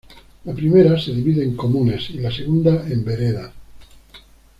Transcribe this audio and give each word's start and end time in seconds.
La 0.45 0.53
primera 0.55 0.99
se 0.99 1.13
divide 1.13 1.43
en 1.43 1.55
comunas 1.55 2.09
y 2.09 2.13
la 2.15 2.31
segunda 2.31 2.89
en 2.91 3.05
veredas. 3.05 3.51